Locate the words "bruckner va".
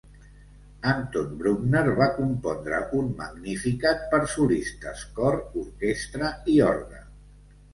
1.41-2.07